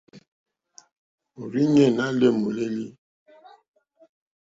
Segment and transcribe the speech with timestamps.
[1.39, 2.85] Òrzìɲɛ́ ná lê môlélí.